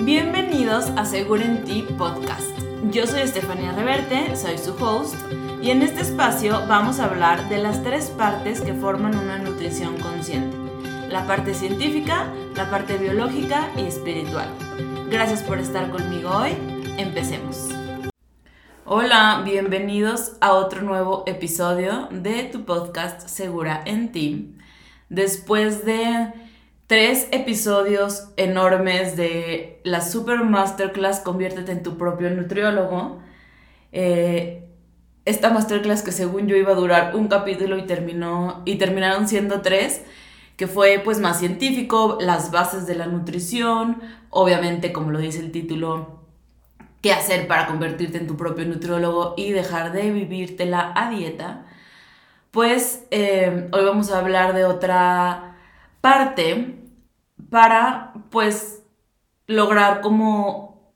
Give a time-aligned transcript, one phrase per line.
[0.00, 2.56] Bienvenidos a Seguro en Ti Podcast.
[2.92, 5.16] Yo soy Estefanía Reverte, soy su host,
[5.60, 9.98] y en este espacio vamos a hablar de las tres partes que forman una nutrición
[9.98, 10.56] consciente.
[11.08, 14.48] La parte científica, la parte biológica y espiritual.
[15.10, 16.52] Gracias por estar conmigo hoy.
[16.96, 17.68] Empecemos.
[18.84, 24.54] Hola, bienvenidos a otro nuevo episodio de tu podcast Segura en Ti.
[25.08, 26.32] Después de
[26.88, 33.20] tres episodios enormes de la Super Masterclass Conviértete en tu propio nutriólogo.
[33.92, 34.64] Eh,
[35.26, 39.60] esta masterclass que según yo iba a durar un capítulo y terminó y terminaron siendo
[39.60, 40.02] tres,
[40.56, 44.00] que fue pues más científico, las bases de la nutrición,
[44.30, 46.22] obviamente como lo dice el título,
[47.02, 51.66] qué hacer para convertirte en tu propio nutriólogo y dejar de vivírtela a dieta.
[52.50, 55.47] Pues eh, hoy vamos a hablar de otra
[56.08, 56.74] parte
[57.50, 58.82] para pues
[59.46, 60.94] lograr como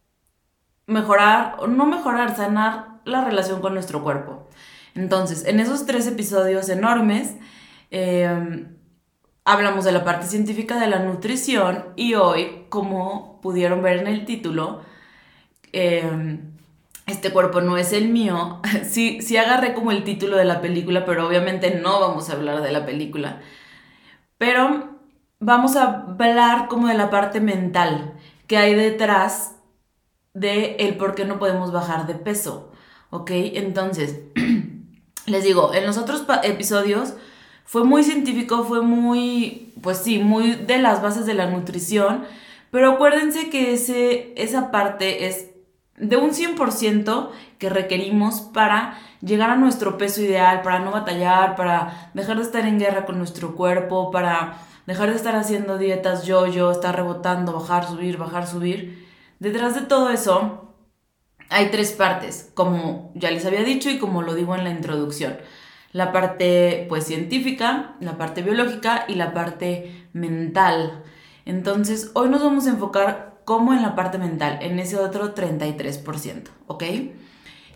[0.87, 4.49] mejorar, o no mejorar, sanar la relación con nuestro cuerpo.
[4.95, 7.37] Entonces, en esos tres episodios enormes,
[7.91, 8.77] em,
[9.45, 14.25] hablamos de la parte científica de la nutrición y hoy, como pudieron ver en el
[14.25, 14.83] título,
[15.73, 16.53] em,
[17.07, 18.61] este cuerpo no es el mío.
[18.85, 22.63] Sí, sí agarré como el título de la película, pero obviamente no vamos a hablar
[22.63, 23.41] de la película.
[24.39, 24.92] Pero
[25.43, 28.15] vamos a hablar como de la parte mental
[28.47, 29.57] que hay detrás
[30.35, 32.73] de el por qué no podemos bajar de peso,
[33.11, 33.31] ¿ok?
[33.33, 34.21] Entonces,
[35.27, 37.15] les digo, en los otros episodios
[37.65, 42.25] fue muy científico, fue muy, pues sí, muy de las bases de la nutrición,
[42.71, 45.49] pero acuérdense que ese, esa parte es
[45.97, 52.11] de un 100% que requerimos para llegar a nuestro peso ideal, para no batallar, para
[52.15, 56.71] dejar de estar en guerra con nuestro cuerpo, para dejar de estar haciendo dietas yo-yo,
[56.71, 59.07] estar rebotando, bajar, subir, bajar, subir.
[59.39, 60.75] Detrás de todo eso
[61.49, 65.39] hay tres partes, como ya les había dicho y como lo digo en la introducción.
[65.93, 71.03] La parte pues científica, la parte biológica y la parte mental.
[71.45, 76.49] Entonces, hoy nos vamos a enfocar como en la parte mental, en ese otro 33%,
[76.67, 76.85] ¿ok?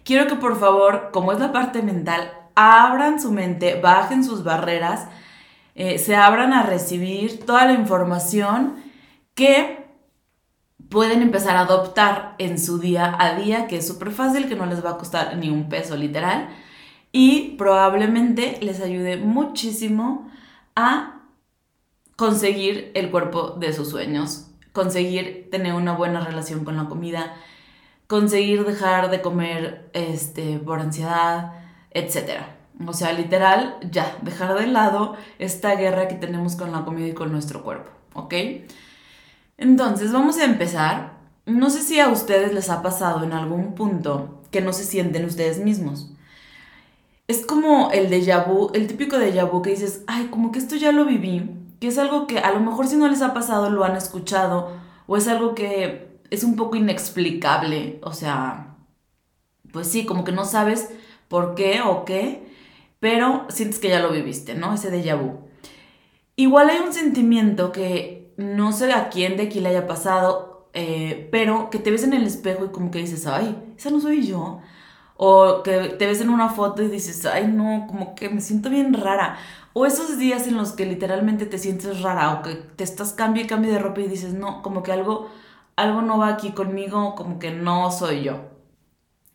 [0.04, 5.08] Quiero que por favor, como es la parte mental, abran su mente, bajen sus barreras
[5.76, 8.76] eh, se abran a recibir toda la información
[9.34, 9.86] que
[10.88, 14.64] pueden empezar a adoptar en su día a día, que es súper fácil, que no
[14.64, 16.48] les va a costar ni un peso literal,
[17.12, 20.30] y probablemente les ayude muchísimo
[20.74, 21.20] a
[22.16, 27.34] conseguir el cuerpo de sus sueños, conseguir tener una buena relación con la comida,
[28.06, 31.52] conseguir dejar de comer este, por ansiedad,
[31.90, 32.55] etcétera.
[32.84, 37.14] O sea, literal, ya, dejar de lado esta guerra que tenemos con la comida y
[37.14, 38.34] con nuestro cuerpo, ¿ok?
[39.56, 41.16] Entonces, vamos a empezar.
[41.46, 45.24] No sé si a ustedes les ha pasado en algún punto que no se sienten
[45.24, 46.10] ustedes mismos.
[47.28, 50.76] Es como el déjà vu, el típico déjà vu que dices, ay, como que esto
[50.76, 51.50] ya lo viví,
[51.80, 54.72] que es algo que a lo mejor si no les ha pasado lo han escuchado,
[55.06, 58.76] o es algo que es un poco inexplicable, o sea,
[59.72, 60.90] pues sí, como que no sabes
[61.28, 62.45] por qué o qué,
[63.00, 64.74] pero sientes que ya lo viviste, ¿no?
[64.74, 65.46] Ese déjà vu.
[66.36, 71.28] Igual hay un sentimiento que no sé a quién de aquí le haya pasado, eh,
[71.32, 74.26] pero que te ves en el espejo y como que dices, ay, esa no soy
[74.26, 74.60] yo.
[75.16, 78.68] O que te ves en una foto y dices, ay, no, como que me siento
[78.68, 79.38] bien rara.
[79.72, 83.42] O esos días en los que literalmente te sientes rara o que te estás cambio
[83.42, 85.30] y cambio de ropa y dices, no, como que algo,
[85.76, 88.40] algo no va aquí conmigo, como que no soy yo.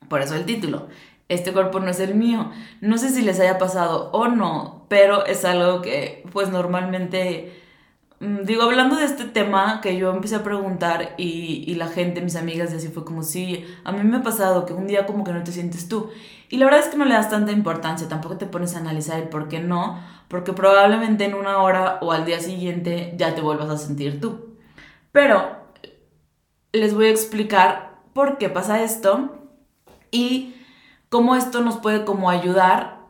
[0.08, 0.88] Por eso el título
[1.32, 2.52] este cuerpo no es el mío.
[2.82, 7.62] No sé si les haya pasado o no, pero es algo que pues normalmente,
[8.20, 12.36] mm, digo, hablando de este tema que yo empecé a preguntar y, la gente, mis
[12.36, 15.24] amigas, y así fue como, sí, a mí me ha pasado que un día como
[15.24, 16.10] que no te sientes tú.
[16.50, 19.18] Y la verdad es que no le das tanta importancia, tampoco te pones a analizar
[19.20, 23.42] el por qué no, porque probablemente en una hora o al día siguiente ya te
[23.42, 24.58] vuelvas a sentir tú.
[25.14, 25.62] Pero
[26.74, 29.38] les voy a explicar por qué pasa esto
[30.12, 30.56] y
[31.12, 33.02] cómo esto nos puede como ayudar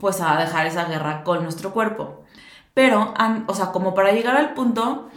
[0.00, 2.24] pues a dejar esa guerra con nuestro cuerpo.
[2.72, 3.14] Pero,
[3.46, 5.10] o sea, como para llegar al punto,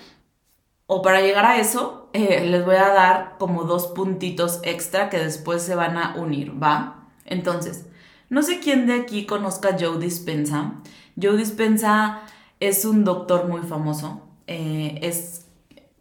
[0.87, 5.17] o para llegar a eso, eh, les voy a dar como dos puntitos extra que
[5.17, 7.07] después se van a unir, ¿va?
[7.25, 7.87] Entonces,
[8.29, 10.73] no sé quién de aquí conozca Joe Dispensa.
[11.19, 12.23] Joe Dispensa
[12.59, 15.45] es un doctor muy famoso, eh, es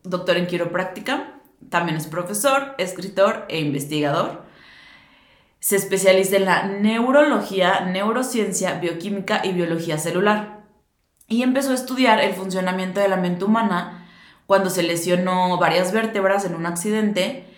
[0.02, 1.40] doctor en quiropráctica,
[1.70, 4.45] también es profesor, escritor e investigador
[5.66, 10.60] se especializa en la neurología, neurociencia, bioquímica y biología celular.
[11.26, 14.06] Y empezó a estudiar el funcionamiento de la mente humana
[14.46, 17.48] cuando se lesionó varias vértebras en un accidente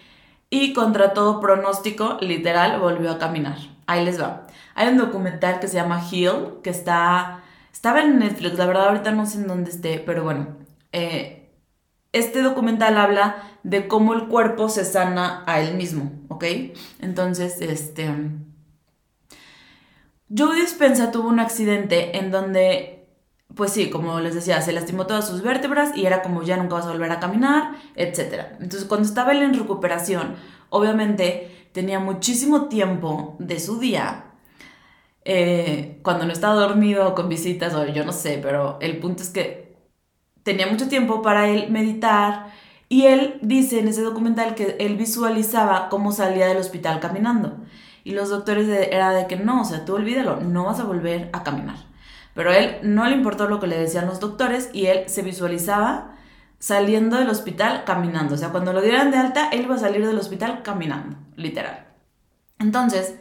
[0.49, 3.59] y contra todo pronóstico, literal, volvió a caminar.
[3.87, 4.47] Ahí les va.
[4.75, 9.13] Hay un documental que se llama Heal, que está, estaba en Netflix, la verdad ahorita
[9.13, 10.57] no sé en dónde esté, pero bueno,
[10.93, 11.51] eh,
[12.13, 16.45] este documental habla de cómo el cuerpo se sana a él mismo, ¿ok?
[17.01, 18.11] Entonces, este...
[20.37, 22.99] Joe Dispensa tuvo un accidente en donde
[23.55, 26.77] pues sí, como les decía, se lastimó todas sus vértebras y era como ya nunca
[26.77, 28.53] vas a volver a caminar, etc.
[28.61, 30.37] Entonces cuando estaba él en recuperación,
[30.69, 34.27] obviamente tenía muchísimo tiempo de su día,
[35.25, 39.31] eh, cuando no estaba dormido con visitas o yo no sé, pero el punto es
[39.31, 39.77] que
[40.43, 42.53] tenía mucho tiempo para él meditar
[42.89, 47.59] y él dice en ese documental que él visualizaba cómo salía del hospital caminando.
[48.05, 51.29] Y los doctores era de que no, o sea, tú olvídalo, no vas a volver
[51.33, 51.77] a caminar.
[52.35, 55.23] Pero a él no le importó lo que le decían los doctores y él se
[55.23, 56.17] visualizaba
[56.59, 58.37] saliendo del hospital caminando.
[58.37, 61.87] O sea, cuando lo dieran de alta, él iba a salir del hospital caminando, literal.
[62.59, 63.17] Entonces,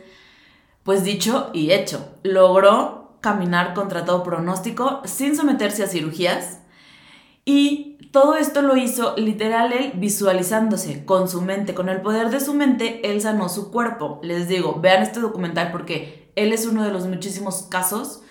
[0.83, 6.59] pues dicho y hecho, logró caminar contra todo pronóstico sin someterse a cirugías
[7.43, 12.39] y todo esto lo hizo literal él visualizándose con su mente, con el poder de
[12.39, 14.19] su mente, él sanó su cuerpo.
[14.23, 18.21] Les digo, vean este documental porque él es uno de los muchísimos casos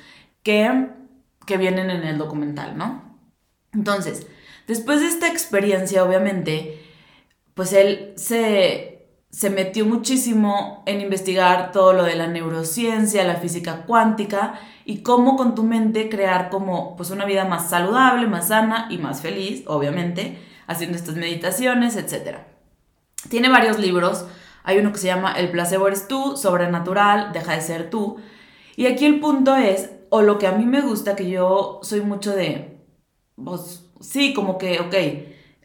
[0.43, 0.89] que,
[1.59, 3.19] vienen en el documental, ¿no?
[3.73, 4.27] Entonces,
[4.67, 6.83] después de esta experiencia, obviamente,
[7.55, 8.96] pues él se,
[9.31, 15.37] se metió muchísimo en investigar todo lo de la neurociencia, la física cuántica y cómo
[15.37, 19.65] con tu mente crear como pues una vida más saludable, más sana y más feliz,
[19.67, 22.39] obviamente, haciendo estas meditaciones, etc.
[23.29, 24.27] Tiene varios libros,
[24.63, 28.17] hay uno que se llama El placebo eres tú, Sobrenatural, Deja de ser tú.
[28.77, 32.01] Y aquí el punto es o lo que a mí me gusta, que yo soy
[32.01, 32.81] mucho de,
[33.43, 34.95] pues sí, como que, ok,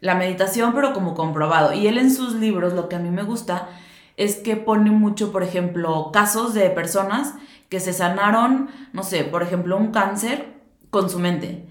[0.01, 1.73] la meditación, pero como comprobado.
[1.73, 3.69] Y él en sus libros, lo que a mí me gusta
[4.17, 7.35] es que pone mucho, por ejemplo, casos de personas
[7.69, 10.59] que se sanaron, no sé, por ejemplo, un cáncer
[10.89, 11.65] con su mente.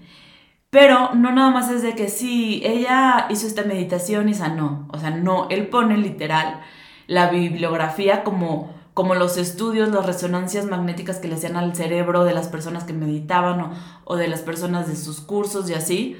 [0.71, 4.87] Pero no nada más es de que sí, ella hizo esta meditación y sanó.
[4.91, 6.61] O sea, no, él pone literal
[7.07, 12.33] la bibliografía como como los estudios, las resonancias magnéticas que le hacían al cerebro de
[12.33, 13.71] las personas que meditaban
[14.03, 16.17] o, de las personas de sus cursos y así.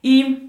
[0.00, 0.47] Y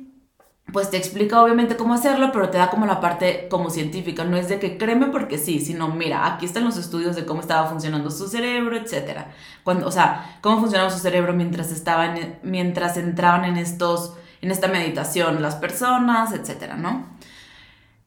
[0.72, 4.38] pues te explica obviamente cómo hacerlo, pero te da como la parte como científica, no
[4.38, 7.68] es de que créeme porque sí, sino mira, aquí están los estudios de cómo estaba
[7.70, 9.26] funcionando su cerebro, etc.
[9.64, 14.68] Cuando, o sea, cómo funcionaba su cerebro mientras estaban, mientras entraban en estos, en esta
[14.68, 17.18] meditación las personas, etc., ¿no?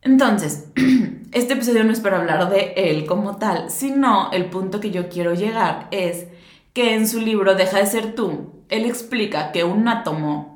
[0.02, 0.68] Entonces,
[1.32, 5.08] este episodio no es para hablar de él como tal, sino el punto que yo
[5.08, 6.26] quiero llegar es
[6.72, 10.51] que en su libro Deja de ser tú, él explica que un átomo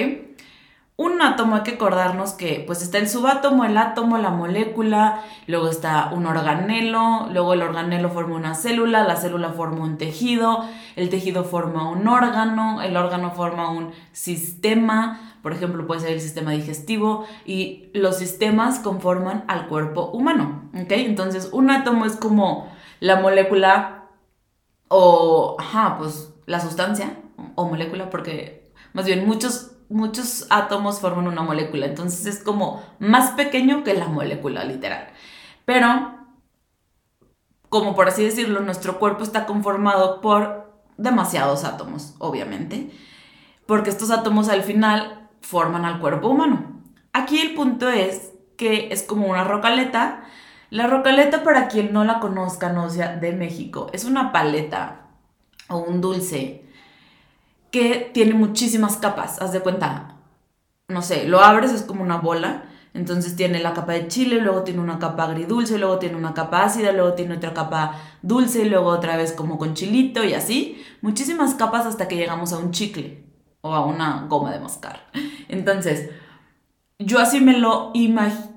[1.01, 5.71] Un átomo hay que acordarnos que pues está el subátomo, el átomo, la molécula, luego
[5.71, 10.63] está un organelo, luego el organelo forma una célula, la célula forma un tejido,
[10.97, 16.21] el tejido forma un órgano, el órgano forma un sistema, por ejemplo puede ser el
[16.21, 20.91] sistema digestivo y los sistemas conforman al cuerpo humano, ¿ok?
[20.91, 22.71] Entonces un átomo es como
[23.01, 24.05] la molécula
[24.89, 27.17] o, ajá, pues la sustancia
[27.55, 33.33] o molécula porque más bien muchos muchos átomos forman una molécula, entonces es como más
[33.33, 35.09] pequeño que la molécula, literal.
[35.65, 36.15] Pero,
[37.69, 42.91] como por así decirlo, nuestro cuerpo está conformado por demasiados átomos, obviamente,
[43.67, 46.83] porque estos átomos al final forman al cuerpo humano.
[47.13, 50.23] Aquí el punto es que es como una rocaleta.
[50.71, 55.09] La rocaleta, para quien no la conozca, no sea de México, es una paleta
[55.69, 56.70] o un dulce
[57.71, 60.17] que tiene muchísimas capas, haz de cuenta,
[60.89, 64.63] no sé, lo abres, es como una bola, entonces tiene la capa de chile, luego
[64.65, 68.89] tiene una capa agridulce, luego tiene una capa ácida, luego tiene otra capa dulce, luego
[68.89, 73.25] otra vez como con chilito y así, muchísimas capas hasta que llegamos a un chicle
[73.61, 75.07] o a una goma de mascar.
[75.49, 76.11] Entonces,
[76.99, 77.93] yo así me lo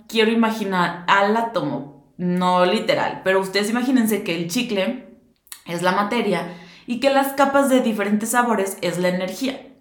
[0.07, 5.19] quiero imaginar al átomo, no literal, pero ustedes imagínense que el chicle
[5.65, 6.47] es la materia
[6.85, 9.73] y que las capas de diferentes sabores es la energía.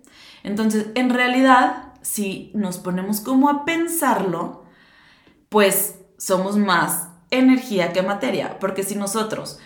[0.42, 4.64] Entonces, en realidad, si nos ponemos como a pensarlo,
[5.48, 9.58] pues somos más energía que materia, porque si nosotros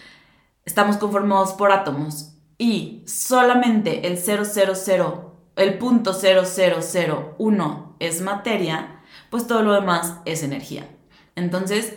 [0.65, 4.43] estamos conformados por átomos y solamente el 000,
[5.57, 9.01] el punto 0001 es materia,
[9.31, 10.89] pues todo lo demás es energía.
[11.35, 11.95] Entonces,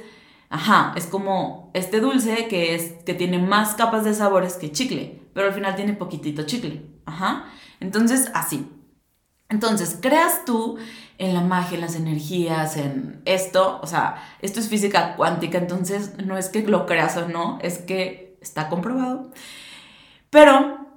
[0.50, 5.22] ajá, es como este dulce que, es, que tiene más capas de sabores que chicle,
[5.34, 7.46] pero al final tiene poquitito chicle, ajá.
[7.79, 8.68] Entonces, así.
[9.48, 10.77] Entonces, creas tú
[11.18, 16.13] en la magia, en las energías, en esto, o sea, esto es física cuántica, entonces
[16.24, 19.32] no es que lo creas o no, es que está comprobado.
[20.29, 20.88] Pero,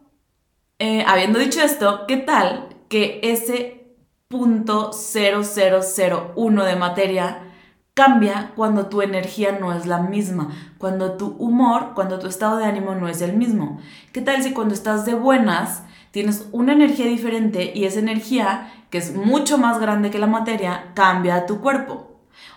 [0.79, 3.97] eh, habiendo dicho esto, ¿qué tal que ese
[4.29, 7.52] punto 0001 de materia
[7.95, 12.65] cambia cuando tu energía no es la misma, cuando tu humor, cuando tu estado de
[12.65, 13.81] ánimo no es el mismo?
[14.13, 15.83] ¿Qué tal si cuando estás de buenas
[16.13, 20.93] tienes una energía diferente y esa energía que es mucho más grande que la materia,
[20.95, 22.11] cambia tu cuerpo.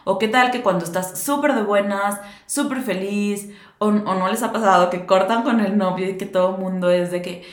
[0.03, 4.51] O qué tal que cuando estás súper de buenas, súper feliz, o, no les ha
[4.51, 7.43] pasado que cortan con el novio y que todo el mundo es de que,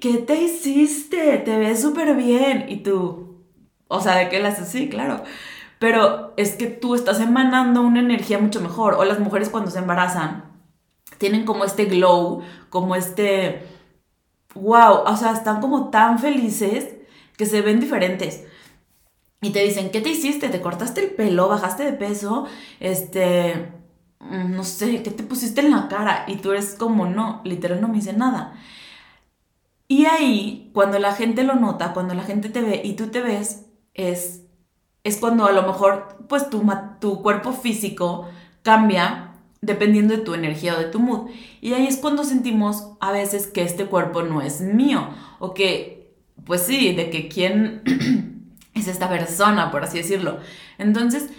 [0.00, 1.38] ¿qué te hiciste?
[1.38, 2.66] Te ves súper bien.
[2.68, 3.38] Y tú,
[3.86, 5.22] o sea, de qué le haces, sí, claro.
[5.78, 8.94] Pero es que tú estás emanando una energía mucho mejor.
[8.94, 10.44] O las mujeres cuando se embarazan
[11.18, 13.66] tienen como este glow, como este,
[14.54, 16.94] wow, o sea, están como tan felices
[17.36, 18.44] que se ven diferentes.
[19.40, 20.48] Y te dicen, ¿qué te hiciste?
[20.48, 21.48] ¿Te cortaste el pelo?
[21.48, 22.46] ¿Bajaste de peso?
[22.80, 23.72] Este,
[24.20, 26.24] mm, no sé, ¿qué te pusiste en la cara?
[26.28, 28.54] Y tú eres como, no, literal no me hice nada.
[29.88, 33.20] Y ahí, cuando la gente lo nota, cuando la gente te ve y tú te
[33.20, 34.43] ves, es,
[35.04, 36.64] es cuando a lo mejor, pues tu,
[37.00, 38.28] tu cuerpo físico
[38.62, 39.30] cambia
[39.60, 41.30] dependiendo de tu energía o de tu mood.
[41.60, 45.08] Y ahí es cuando sentimos a veces que este cuerpo no es mío
[45.38, 45.94] o que
[46.44, 47.82] pues sí, de que quién
[48.74, 50.38] es esta persona, por así decirlo.
[50.78, 51.30] Entonces,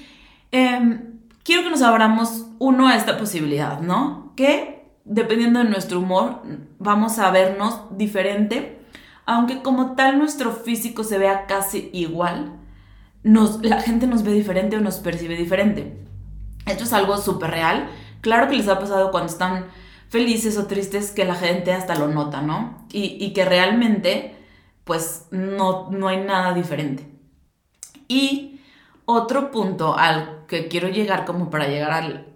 [0.51, 4.33] em, quiero que nos abramos uno a esta posibilidad, ¿no?
[4.35, 6.41] Que dependiendo de nuestro humor,
[6.79, 8.79] vamos a vernos diferente,
[9.25, 12.53] aunque como tal nuestro físico se vea casi igual,
[13.25, 15.97] nos, la gente nos ve diferente o nos percibe diferente.
[16.65, 17.89] Esto es algo súper real.
[18.21, 19.65] Claro que les ha pasado cuando están
[20.07, 22.85] felices o tristes que la gente hasta lo nota, ¿no?
[22.93, 24.35] Y, y que realmente
[24.85, 27.05] pues no, no hay nada diferente.
[28.07, 28.61] Y
[29.05, 32.27] otro punto al que quiero llegar como para llegar al,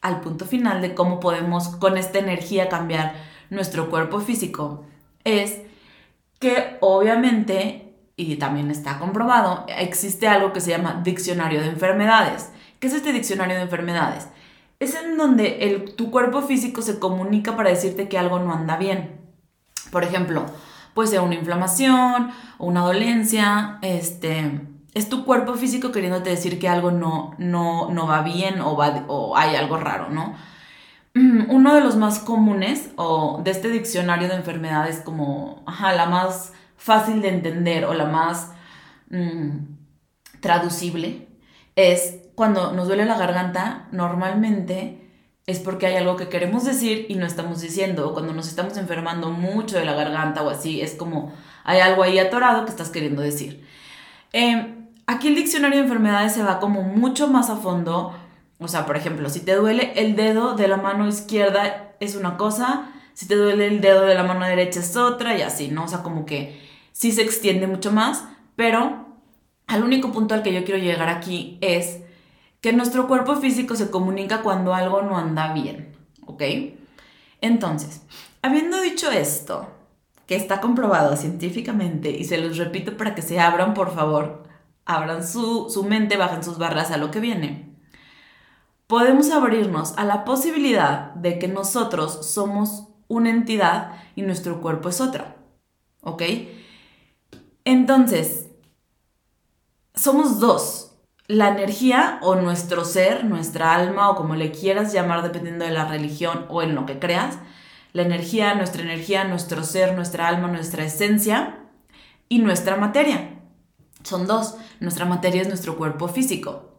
[0.00, 3.14] al punto final de cómo podemos con esta energía cambiar
[3.50, 4.86] nuestro cuerpo físico
[5.24, 5.60] es
[6.38, 7.83] que obviamente,
[8.16, 12.50] y también está comprobado, existe algo que se llama diccionario de enfermedades.
[12.78, 14.28] ¿Qué es este diccionario de enfermedades?
[14.78, 18.76] Es en donde el, tu cuerpo físico se comunica para decirte que algo no anda
[18.76, 19.20] bien.
[19.90, 20.46] Por ejemplo,
[20.94, 24.60] puede ser una inflamación o una dolencia, este,
[24.94, 29.04] es tu cuerpo físico queriéndote decir que algo no, no, no va bien o, va,
[29.08, 30.34] o hay algo raro, ¿no?
[31.14, 36.06] Mm, uno de los más comunes o de este diccionario de enfermedades como, ajá, la
[36.06, 36.52] más
[36.84, 38.52] fácil de entender o la más
[39.08, 41.28] mm, traducible
[41.76, 45.00] es cuando nos duele la garganta, normalmente
[45.46, 48.10] es porque hay algo que queremos decir y no estamos diciendo.
[48.10, 51.32] O cuando nos estamos enfermando mucho de la garganta o así, es como
[51.64, 53.66] hay algo ahí atorado que estás queriendo decir.
[54.32, 58.14] Em, aquí el diccionario de enfermedades se va como mucho más a fondo.
[58.58, 62.36] O sea, por ejemplo, si te duele el dedo de la mano izquierda es una
[62.36, 65.84] cosa, si te duele el dedo de la mano derecha es otra y así, ¿no?
[65.84, 68.24] O sea, como que sí se extiende mucho más,
[68.56, 69.06] pero
[69.66, 71.98] al único punto al que yo quiero llegar aquí es
[72.60, 76.42] que nuestro cuerpo físico se comunica cuando algo no anda bien, ¿ok?
[77.40, 78.02] Entonces,
[78.40, 79.68] habiendo dicho esto,
[80.26, 84.44] que está comprobado científicamente, y se los repito para que se abran, por favor,
[84.86, 87.76] abran su, su mente, bajen sus barras a lo que viene,
[88.86, 95.00] podemos abrirnos a la posibilidad de que nosotros somos una entidad y nuestro cuerpo es
[95.00, 95.36] otra,
[96.02, 96.22] ¿ok?
[97.64, 98.50] Entonces,
[99.94, 105.64] somos dos, la energía o nuestro ser, nuestra alma o como le quieras llamar dependiendo
[105.64, 107.38] de la religión o en lo que creas,
[107.92, 111.60] la energía, nuestra energía, nuestro ser, nuestra alma, nuestra esencia
[112.28, 113.40] y nuestra materia.
[114.02, 114.56] Son dos.
[114.80, 116.74] Nuestra materia es nuestro cuerpo físico.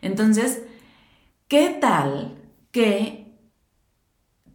[0.00, 0.62] Entonces,
[1.46, 2.38] ¿qué tal
[2.72, 3.36] que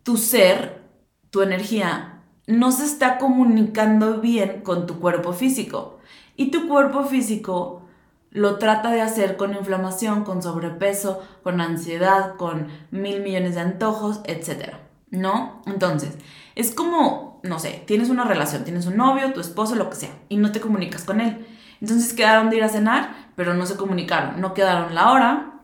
[0.03, 0.81] tu ser,
[1.29, 2.12] tu energía,
[2.47, 5.99] no se está comunicando bien con tu cuerpo físico?
[6.35, 7.83] Y tu cuerpo físico
[8.31, 14.21] lo trata de hacer con inflamación, con sobrepeso, con ansiedad, con mil millones de antojos,
[14.25, 14.73] etc.
[15.11, 15.61] ¿No?
[15.67, 16.17] Entonces,
[16.55, 20.09] es como, no sé, tienes una relación, tienes un novio, tu esposo, lo que sea,
[20.29, 21.45] y no te comunicas con él.
[21.81, 25.59] Entonces quedaron de ir a cenar, pero no se comunicaron, no quedaron la hora,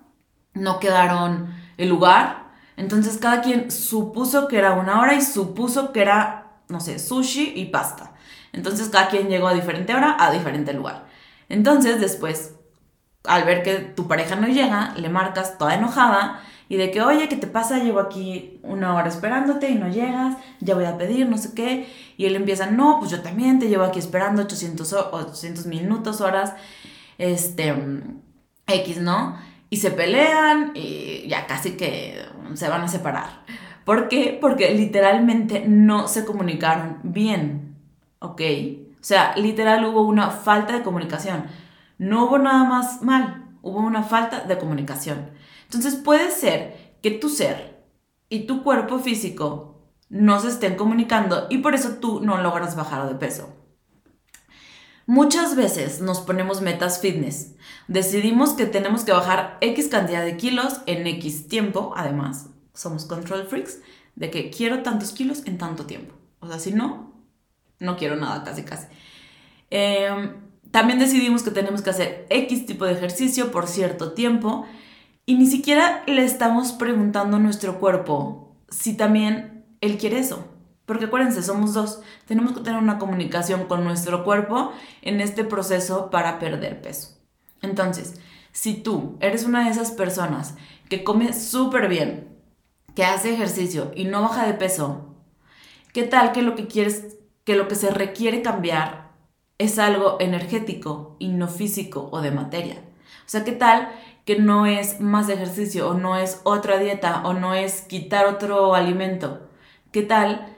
[0.54, 2.50] no quedaron el lugar.
[2.78, 7.54] Entonces cada quien supuso que era una hora y supuso que era, no sé, sushi
[7.56, 8.14] y pasta.
[8.54, 11.08] Entonces cada quien llegó a diferente hora, a diferente lugar.
[11.50, 12.54] Entonces después
[13.26, 17.28] al ver que tu pareja no llega, le marcas toda enojada Y de que, oye,
[17.30, 17.80] ¿qué te pasa?
[17.80, 21.88] Llevo aquí una hora esperándote y no llegas, ya voy a pedir, no sé qué.
[22.16, 26.54] Y él empieza, no, pues yo también te llevo aquí esperando 800, 800 minutos, horas,
[27.18, 27.74] este,
[28.68, 29.38] X, ¿no?
[29.72, 32.24] Y se pelean y ya casi que
[32.54, 33.44] se van a separar.
[33.90, 34.38] ¿Por qué?
[34.40, 37.76] Porque literalmente no se comunicaron bien,
[38.20, 38.42] ¿ok?
[38.92, 41.46] O sea, literal hubo una falta de comunicación.
[41.98, 45.32] No hubo nada más mal, hubo una falta de comunicación.
[45.64, 47.84] Entonces puede ser que tu ser
[48.30, 53.10] y tu cuerpo físico no se estén comunicando y por eso tú no logras bajar
[53.10, 53.56] de peso.
[55.08, 57.56] Muchas veces nos ponemos metas fitness.
[57.88, 61.92] Decidimos que tenemos que bajar X cantidad de kilos en X tiempo.
[61.98, 63.80] Además, somos control freaks
[64.16, 66.16] de que quiero tantos kilos en tanto tiempo.
[66.40, 67.12] O sea, si no,
[67.80, 68.88] no quiero nada, casi, casi.
[69.70, 70.36] Em,
[70.72, 74.66] también decidimos que tenemos que hacer X tipo de ejercicio por cierto tiempo
[75.26, 80.48] y ni siquiera le estamos preguntando a nuestro cuerpo si también él quiere eso.
[80.86, 82.02] Porque acuérdense, somos dos.
[82.26, 84.72] Tenemos que tener una comunicación con nuestro cuerpo
[85.02, 87.18] en este proceso para perder peso.
[87.62, 88.22] Entonces,
[88.54, 90.56] si tú eres una de esas personas
[90.88, 92.39] que come súper bien,
[92.96, 95.16] que hace ejercicio y no baja de peso,
[95.94, 99.12] ¿qué tal que lo que quieres, que lo que se requiere cambiar
[99.58, 102.84] es algo energético y no físico o de materia?
[103.26, 103.90] O sea, ¿qué tal
[104.26, 108.76] que no es más ejercicio o no es otra dieta o no es quitar otro
[108.76, 109.48] alimento?
[109.92, 110.56] ¿Qué tal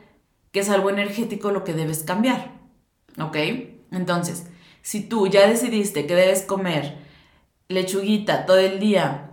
[0.52, 2.52] que es algo energético lo que debes cambiar.
[3.20, 3.38] ¿Ok?
[3.92, 4.48] Entonces,
[4.82, 6.98] si tú ya decidiste que debes comer
[7.68, 9.32] lechuguita todo el día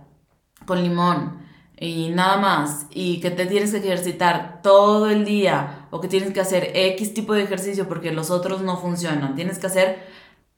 [0.65, 1.39] con limón
[1.79, 6.31] y nada más, y que te tienes que ejercitar todo el día, o que tienes
[6.33, 10.07] que hacer X tipo de ejercicio porque los otros no funcionan, tienes que hacer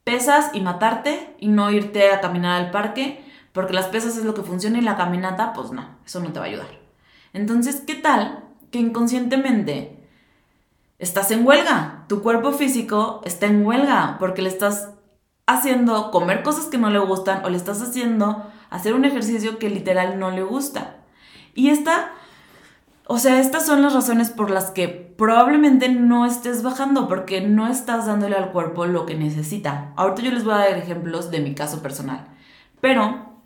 [0.04, 4.34] pesas y matarte y no irte a caminar al parque, porque las pesas es lo
[4.34, 6.80] que funciona y la caminata, pues no, eso no te va a ayudar.
[7.32, 10.02] Entonces, ¿qué tal que inconscientemente
[11.02, 12.04] estás en huelga.
[12.08, 14.90] Tu cuerpo físico está en huelga porque le estás
[15.46, 19.68] haciendo comer cosas que no le gustan o le estás haciendo hacer un ejercicio que
[19.68, 21.01] literal no le gusta.
[21.54, 22.12] Y esta,
[23.06, 27.68] o sea, estas son las razones por las que probablemente no estés bajando porque no
[27.68, 29.92] estás dándole al cuerpo lo que necesita.
[29.96, 32.28] Ahorita yo les voy a dar ejemplos de mi caso personal.
[32.80, 33.42] Pero,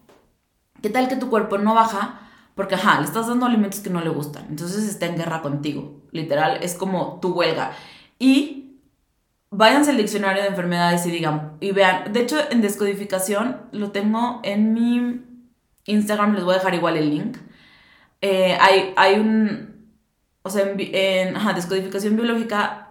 [0.82, 2.20] ¿qué tal que tu cuerpo no baja?
[2.54, 4.46] Porque, ajá, le estás dando alimentos que no le gustan.
[4.48, 6.00] Entonces está en guerra contigo.
[6.12, 7.72] Literal, es como tu huelga.
[8.18, 8.66] Y
[9.50, 14.40] váyanse al diccionario de enfermedades y digan, y vean, de hecho en descodificación lo tengo
[14.42, 15.22] en mi
[15.84, 17.36] Instagram, les voy a dejar igual el link.
[18.28, 18.58] Eh,
[18.96, 19.88] hay, un,
[20.42, 22.88] o sea, en, descodificación biológica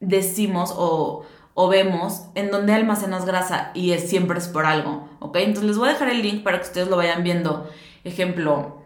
[0.00, 5.36] decimos o, o vemos en dónde almacenas grasa y es, siempre es por algo, ¿ok?
[5.36, 7.70] Entonces les voy a dejar el link para que ustedes lo vayan viendo.
[8.02, 8.82] Ejemplo,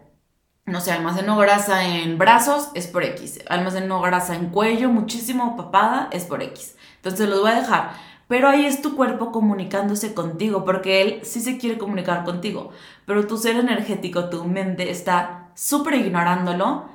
[0.67, 3.39] no sé, almaceno grasa en brazos, es por X.
[3.49, 6.75] Almaceno grasa en cuello, muchísimo papada, es por X.
[6.97, 7.93] Entonces los voy a dejar.
[8.27, 12.69] Pero ahí es tu cuerpo comunicándose contigo, porque él sí se quiere comunicar contigo.
[13.07, 16.85] Pero tu ser energético, tu mente está súper ignorándolo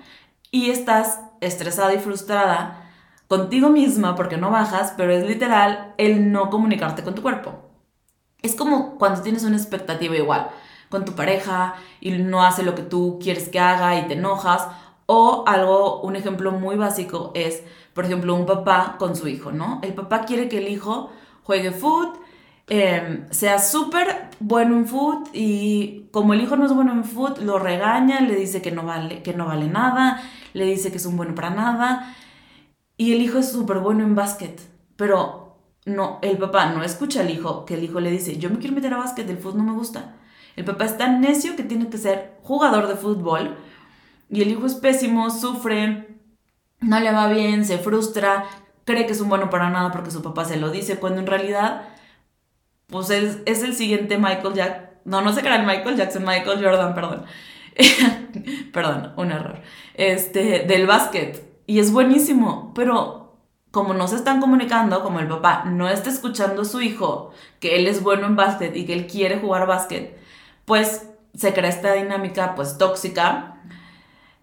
[0.51, 2.91] y estás estresada y frustrada
[3.29, 7.53] contigo misma porque no bajas, pero es literal el no comunicarte con tu cuerpo.
[8.41, 10.49] Es como cuando tienes una expectativa igual
[10.89, 14.67] con tu pareja y no hace lo que tú quieres que haga y te enojas.
[15.07, 19.81] O algo, un ejemplo muy básico es, por ejemplo, un papá con su hijo, ¿no?
[19.83, 21.11] El papá quiere que el hijo
[21.43, 22.17] juegue foot,
[22.69, 27.39] em, sea súper bueno en foot y como el hijo no es bueno en foot,
[27.39, 30.23] lo regaña, le dice que no vale, que no vale nada,
[30.55, 32.15] le dice que es un bueno para nada
[32.97, 34.61] y el hijo es súper bueno en básquet,
[34.97, 38.59] pero no, el papá no escucha al hijo, que el hijo le dice, yo me
[38.59, 40.15] quiero meter a básquet, el foot no me gusta.
[40.57, 43.57] El papá es tan necio que tiene que ser jugador de fútbol
[44.31, 46.17] y el hijo es pésimo, sufre,
[46.81, 48.45] no le va bien, se frustra,
[48.85, 51.27] cree que es un bueno para nada porque su papá se lo dice, cuando en
[51.27, 51.89] realidad,
[52.95, 54.85] pues es, es el siguiente Michael Jackson.
[55.05, 57.25] No, no era el Michael Jackson, Michael Jordan, perdón.
[58.73, 59.63] perdón, un error.
[59.95, 61.45] Este, del básquet.
[61.67, 63.41] Y es buenísimo, pero
[63.73, 67.75] como no se están comunicando, como el papá no está escuchando a su hijo, que
[67.75, 70.17] él es bueno en básquet y que él quiere jugar básquet,
[70.65, 73.57] pues se crea esta dinámica pues tóxica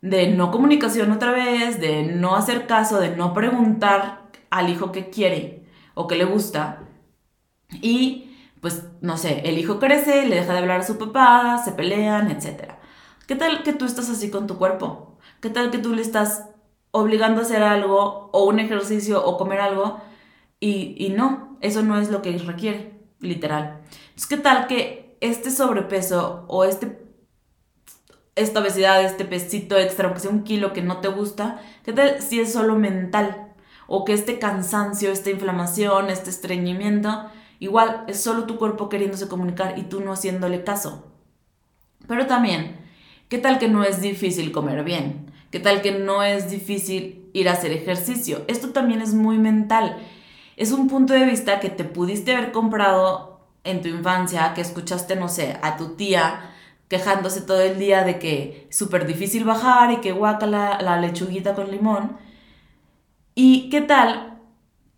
[0.02, 5.10] de no comunicación otra vez, de no hacer caso, de no preguntar al hijo qué
[5.10, 6.80] quiere o qué le gusta.
[7.82, 8.28] Y
[8.62, 12.32] pues no sé, el hijo crece, le deja de hablar a su papá, se pelean,
[12.32, 12.76] etc.
[13.28, 15.17] ¿Qué tal que tú estás así con tu cuerpo?
[15.41, 16.45] ¿Qué tal que tú le estás
[16.91, 20.00] obligando a hacer algo o un ejercicio o comer algo
[20.60, 23.82] y, y no, eso no es lo que requiere, literal.
[24.10, 27.02] Entonces, ¿qué tal que este sobrepeso o este
[28.36, 32.21] esta obesidad, este pesito extra, aunque sea un kilo que no te gusta, ¿qué tal
[32.21, 33.54] si es solo mental?
[33.88, 37.30] O que este cansancio, esta inflamación, este estreñimiento,
[37.62, 41.13] igual es solo tu cuerpo queriéndose comunicar y tú no haciéndole caso.
[42.08, 42.78] Pero también,
[43.30, 45.32] ¿qué tal que no es difícil comer bien?
[45.52, 48.43] ¿Qué tal que no es difícil ir a hacer ejercicio?
[48.47, 49.97] Esto también es muy mental.
[50.58, 55.15] Es un punto de vista que te pudiste haber comprado en tu infancia, que escuchaste,
[55.15, 56.50] no sé, a tu tía
[56.88, 61.00] quejándose todo el día de que es súper difícil bajar y que guaca la, la
[61.00, 62.17] lechuguita con limón.
[63.36, 64.39] ¿Y qué tal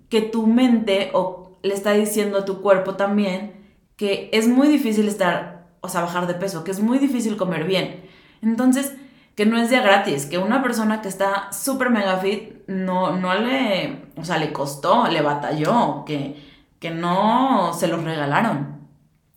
[0.07, 3.53] que tu mente o le está diciendo a tu cuerpo también
[3.95, 7.63] que es muy difícil estar, o sea, bajar de peso, que es muy difícil comer
[7.63, 8.05] bien?
[8.41, 8.93] Entonces,
[9.35, 13.33] que no es día gratis, que una persona que está súper mega fit no, no
[13.35, 16.35] le, o sea, le costó, le batalló, que,
[16.79, 18.87] que no se los regalaron.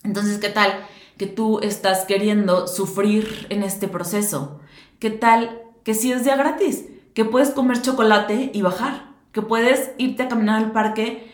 [0.02, 0.86] Entonces, ¿qué tal?
[1.16, 4.60] que tú estás queriendo sufrir en este proceso.
[4.98, 6.86] ¿Qué tal que si es día gratis?
[7.14, 9.14] Que puedes comer chocolate y bajar.
[9.32, 11.32] Que puedes irte a caminar al parque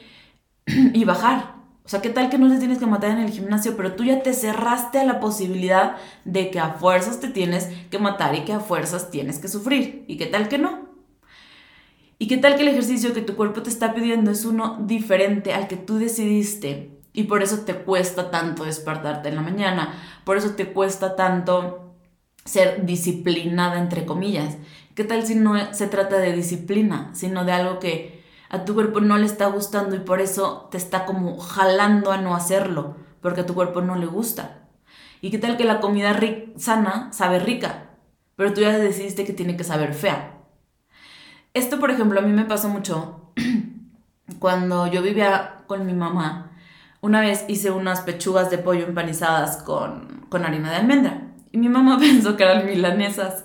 [0.67, 1.57] y bajar.
[1.85, 4.05] O sea, ¿qué tal que no les tienes que matar en el gimnasio, pero tú
[4.05, 8.45] ya te cerraste a la posibilidad de que a fuerzas te tienes que matar y
[8.45, 10.05] que a fuerzas tienes que sufrir?
[10.07, 10.93] ¿Y qué tal que no?
[12.19, 15.55] ¿Y qué tal que el ejercicio que tu cuerpo te está pidiendo es uno diferente
[15.55, 19.93] al que tú decidiste y por eso te cuesta tanto despertarte en la mañana,
[20.25, 21.97] por eso te cuesta tanto
[22.45, 24.57] ser disciplinada, entre comillas.
[24.95, 28.22] ¿Qué tal si no se trata de disciplina, sino de algo que
[28.53, 32.19] a tu cuerpo no le está gustando y por eso te está como jalando a
[32.19, 34.61] no hacerlo, porque a tu cuerpo no le gusta?
[35.21, 36.17] ¿Y qué tal que la comida
[36.57, 37.91] sana sabe rica,
[38.37, 40.39] pero tú ya decidiste que tiene que saber fea?
[41.55, 43.33] Esto, por ejemplo, a mí me pasó mucho
[44.39, 46.53] cuando yo vivía con mi mamá
[47.03, 51.23] una vez hice unas pechugas de pollo empanizadas con, harina de almendra.
[51.51, 53.45] Y mi mamá pensó que eran milanesas.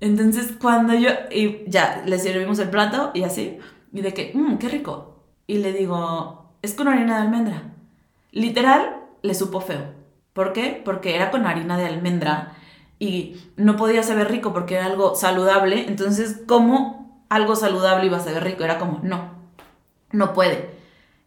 [0.00, 3.58] Entonces, cuando yo, y ya, le servimos el plato y así,
[3.94, 5.22] y de que, mmm, qué rico.
[5.46, 7.72] Y le digo, es con harina de almendra.
[8.32, 9.94] Literal, le supo feo.
[10.34, 10.82] ¿Por qué?
[10.84, 12.52] Porque era con harina de almendra
[12.98, 15.86] y no podía saber rico porque era algo saludable.
[15.88, 18.64] Entonces, ¿cómo algo saludable iba a saber rico?
[18.64, 19.30] Era como, no,
[20.12, 20.74] no puede.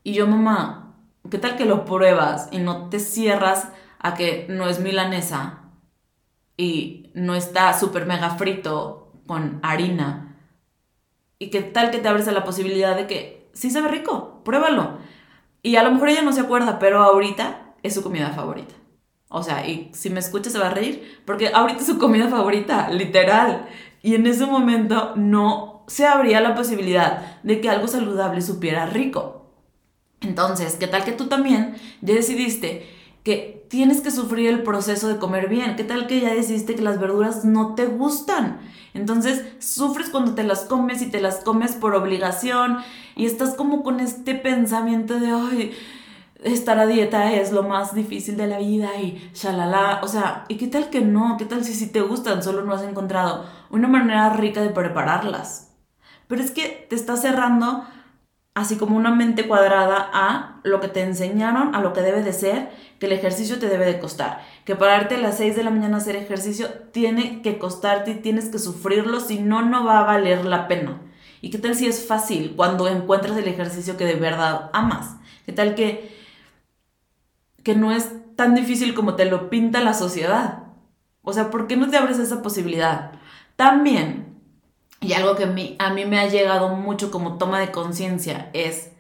[0.04, 0.88] Y yo, mamá,
[1.30, 5.60] ¿Qué tal que lo pruebas y no te cierras a que no es milanesa
[6.56, 10.27] y no está súper mega frito con harina?
[11.40, 14.42] ¿Y qué tal que te abres a la posibilidad de que sí sabe rico?
[14.44, 14.98] Pruébalo.
[15.62, 18.74] Y a lo mejor ella no se acuerda, pero ahorita es su comida favorita.
[19.30, 22.30] O sea, y si me escucha se va a reír, porque ahorita es su comida
[22.30, 23.68] favorita, literal.
[24.02, 29.52] Y en ese momento no se abría la posibilidad de que algo saludable supiera rico.
[30.22, 32.88] Entonces, ¿qué tal que tú también ya decidiste
[33.28, 35.76] que tienes que sufrir el proceso de comer bien?
[35.76, 38.62] ¿Qué tal que ya decidiste que las verduras no te gustan?
[38.94, 42.78] Entonces, sufres cuando te las comes y te las comes por obligación
[43.18, 45.74] y estás como con este pensamiento de, ay,
[46.42, 50.00] estar a dieta es lo más difícil de la vida y shalala.
[50.04, 51.36] O sea, ¿y qué tal que no?
[51.38, 52.42] ¿Qué tal si sí te gustan?
[52.42, 55.76] Solo no has encontrado una manera rica de prepararlas.
[56.30, 57.84] Pero es que te estás cerrando
[58.58, 62.34] así como una mente cuadrada a lo que te enseñaron, a lo que debe de
[62.34, 65.70] ser, que el ejercicio te debe de costar, que pararte a las 6 de la
[65.70, 70.00] mañana a hacer ejercicio tiene que costarte y tienes que sufrirlo, si no, no va
[70.00, 71.00] a valer la pena.
[71.40, 75.18] ¿Y qué tal si es fácil cuando encuentras el ejercicio que de verdad amas?
[75.46, 76.18] ¿Qué tal que,
[77.62, 80.64] que no es tan difícil como te lo pinta la sociedad?
[81.22, 83.12] O sea, ¿por qué no te abres esa posibilidad?
[83.56, 84.27] También
[85.00, 85.48] y algo que a
[85.90, 88.92] mí, me ha llegado mucho como toma de conciencia es,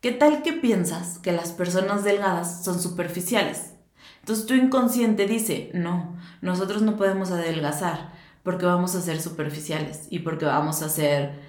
[0.00, 3.74] ¿qué tal que piensas que las personas delgadas son superficiales?
[4.20, 10.20] Entonces tu inconsciente dice, no, nosotros no podemos adelgazar porque vamos a ser superficiales y
[10.20, 11.40] porque vamos a ser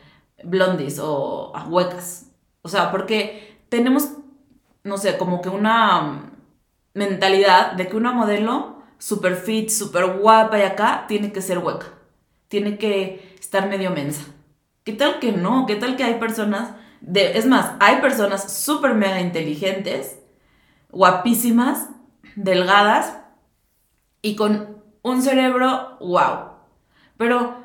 [0.43, 2.27] blondies o huecas.
[2.61, 4.09] O sea, porque tenemos,
[4.83, 6.31] no sé, como que una
[6.93, 11.87] mentalidad de que una modelo super fit, super guapa y acá tiene que ser hueca.
[12.47, 14.23] Tiene que estar medio mensa.
[14.83, 15.65] ¿Qué tal que no?
[15.65, 20.19] ¿Qué tal que hay personas, de, es más, hay personas súper mega inteligentes,
[20.91, 21.89] guapísimas,
[22.35, 23.17] delgadas
[24.21, 26.51] y con un cerebro wow.
[27.17, 27.57] Pero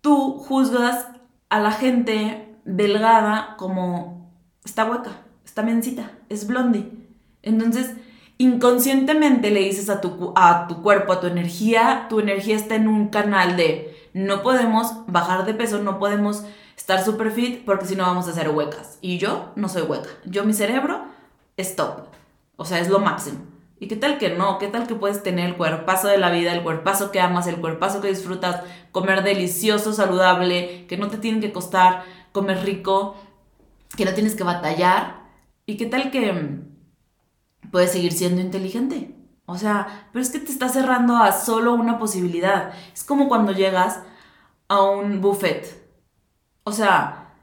[0.00, 1.08] tú juzgas
[1.48, 4.30] a la gente delgada como
[4.64, 6.90] está hueca, está mensita, es blondie.
[7.42, 7.94] Entonces,
[8.38, 12.88] inconscientemente le dices a tu, a tu cuerpo, a tu energía, tu energía está en
[12.88, 16.42] un canal de no podemos bajar de peso, no podemos
[16.74, 18.96] estar super fit porque si no vamos a ser huecas.
[19.02, 20.08] Y yo no soy hueca.
[20.24, 21.04] Yo mi cerebro
[21.58, 22.06] es top.
[22.56, 23.40] O sea, es lo máximo.
[23.78, 24.56] ¿Y qué tal que no?
[24.56, 27.60] ¿Qué tal que puedes tener el cuerpazo de la vida, el cuerpazo que amas, el
[27.60, 32.02] cuerpazo que disfrutas, comer delicioso, saludable, que no te tienen que costar
[32.32, 33.16] comer rico,
[33.98, 35.26] que no tienes que batallar?
[35.66, 39.14] ¿Y qué tal que mm, puedes seguir siendo inteligente?
[39.46, 42.72] O sea, pero es que te está cerrando a solo una posibilidad.
[42.92, 44.00] Es como cuando llegas
[44.68, 45.66] a un buffet.
[46.64, 47.34] O sea,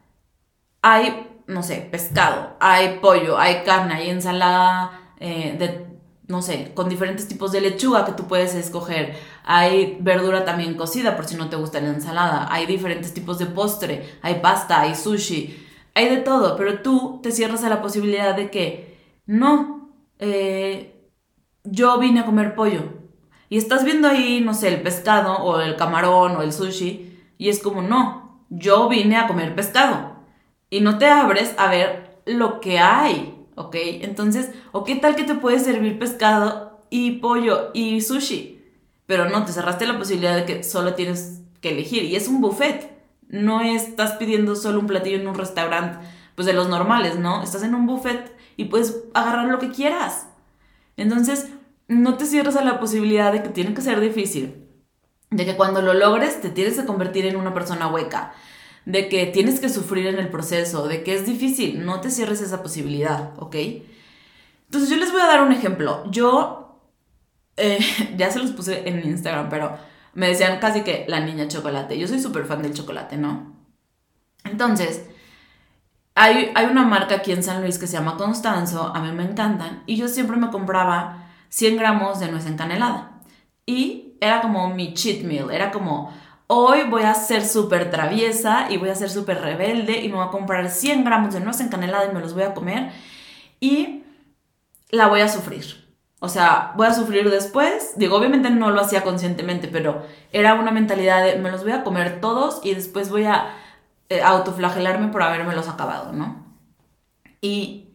[0.82, 5.94] hay, no sé, pescado, hay pollo, hay carne, hay ensalada eh, de
[6.28, 9.16] no sé, con diferentes tipos de lechuga que tú puedes escoger.
[9.44, 12.48] Hay verdura también cocida por si no te gusta la ensalada.
[12.50, 14.18] Hay diferentes tipos de postre.
[14.22, 15.68] Hay pasta, hay sushi.
[15.96, 20.93] Hay de todo, pero tú te cierras a la posibilidad de que no, eh,
[21.64, 22.82] yo vine a comer pollo.
[23.50, 27.20] Y estás viendo ahí, no sé, el pescado o el camarón o el sushi.
[27.38, 30.14] Y es como, no, yo vine a comer pescado.
[30.70, 33.34] Y no te abres a ver lo que hay.
[33.56, 33.76] ¿ok?
[34.02, 38.62] Entonces, ¿o qué tal que te puede servir pescado y pollo y sushi?
[39.06, 42.04] Pero no, te cerraste la posibilidad de que solo tienes que elegir.
[42.04, 42.92] Y es un buffet.
[43.28, 47.42] No estás pidiendo solo un platillo en un restaurante, pues de los normales, ¿no?
[47.42, 50.28] Estás en un buffet y puedes agarrar lo que quieras.
[50.98, 51.50] Entonces,
[51.88, 54.68] no te cierres a la posibilidad de que tiene que ser difícil.
[55.30, 58.34] De que cuando lo logres te tienes que convertir en una persona hueca
[58.86, 62.42] de que tienes que sufrir en el proceso, de que es difícil, no te cierres
[62.42, 63.56] esa posibilidad, ¿ok?
[64.66, 66.04] Entonces yo les voy a dar un ejemplo.
[66.12, 66.80] Yo,
[67.58, 67.80] eh,
[68.18, 69.78] ya se los puse en Instagram, pero
[70.14, 71.98] me decían casi que la niña chocolate.
[71.98, 73.56] Yo soy súper fan del chocolate, ¿no?
[74.44, 75.06] Entonces,
[76.16, 79.24] hay, hay una marca aquí en San Luis que se llama Constanzo, a mí me
[79.24, 83.22] encantan, y yo siempre me compraba 100 gramos de nuez encanelada.
[83.66, 86.14] Y era como mi cheat meal, era como
[86.48, 90.26] hoy voy a ser súper traviesa y voy a ser súper rebelde y me voy
[90.26, 92.92] a comprar 100 gramos de nuez encanelada y me los voy a comer
[93.60, 94.04] y
[94.90, 95.84] la voy a sufrir.
[96.20, 97.94] O sea, voy a sufrir después.
[97.98, 101.84] Digo, obviamente no lo hacía conscientemente, pero era una mentalidad de me los voy a
[101.84, 103.54] comer todos y después voy a
[104.24, 105.22] autoflagelarme por
[105.56, 106.44] los acabado, ¿no?
[107.42, 107.90] Y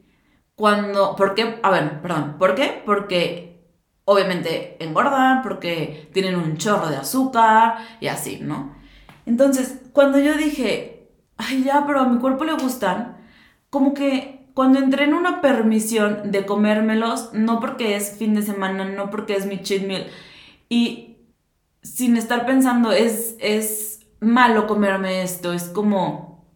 [0.55, 1.61] cuando, ¿por qué?
[1.63, 2.83] A ver, perdón, ¿por qué?
[2.85, 3.49] Porque
[4.05, 8.75] obviamente engordan porque tienen un chorro de azúcar y así, ¿no?
[9.27, 13.19] Entonces, cuando yo dije, ay, ya, pero a mi cuerpo le gustan,
[13.71, 18.87] como que cuando entré en una permisión de comérmelos, no porque es fin de semana,
[18.87, 20.07] no porque es mi cheat meal,
[20.69, 21.19] y
[21.83, 26.47] sin estar pensando, es, es malo comerme esto, es como,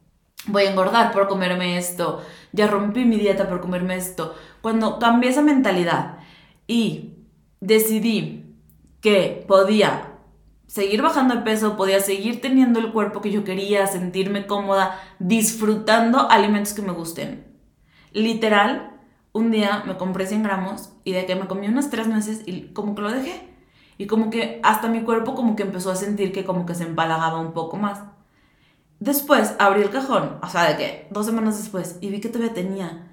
[0.46, 2.22] voy a engordar por comerme esto,
[2.53, 4.35] ya rompí mi dieta por comerme esto.
[4.61, 6.18] Cuando cambié esa mentalidad
[6.66, 7.14] y
[7.61, 8.57] decidí
[9.01, 10.12] que podía
[10.66, 16.31] seguir bajando de peso, podía seguir teniendo el cuerpo que yo quería, sentirme cómoda, disfrutando
[16.31, 17.44] alimentos que me gusten.
[18.12, 19.01] Literal,
[19.33, 22.72] un día me compré 100 gramos y de que me comí unas tres meses y
[22.72, 23.51] como que lo dejé.
[23.98, 26.85] Y como que hasta mi cuerpo como que empezó a sentir que como que se
[26.85, 28.00] empalagaba un poco más.
[29.00, 32.55] Después abrí el cajón, o sea, de que dos semanas después, y vi que todavía
[32.55, 33.11] tenía.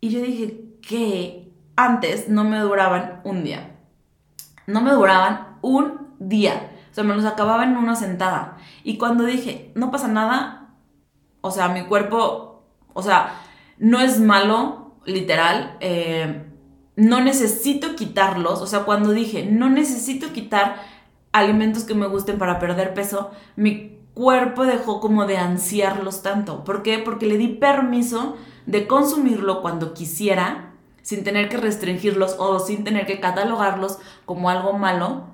[0.00, 3.72] Y yo dije que antes no me duraban un día
[4.66, 6.70] no me duraban un día.
[6.90, 8.58] O sea, me los acababa en una sentada.
[8.84, 10.74] Y cuando dije, no pasa nada,
[11.40, 13.34] o sea, mi cuerpo, o sea,
[13.78, 16.51] no es malo, literal, eh,
[16.96, 18.60] no necesito quitarlos.
[18.60, 20.76] O sea, cuando dije, no necesito quitar
[21.32, 26.64] alimentos que me gusten para perder peso, mi cuerpo dejó como de ansiarlos tanto.
[26.64, 26.98] ¿Por qué?
[26.98, 33.06] Porque le di permiso de consumirlo cuando quisiera sin tener que restringirlos o sin tener
[33.06, 35.24] que catalogarlos como algo malo,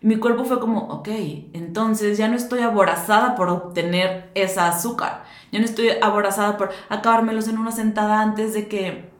[0.00, 1.08] mi cuerpo fue como, ok,
[1.52, 7.48] entonces ya no estoy aborazada por obtener esa azúcar, ya no estoy aborazada por acabármelos
[7.48, 9.10] en una sentada antes de que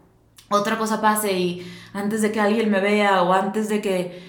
[0.50, 4.22] otra cosa pase y antes de que alguien me vea o antes de que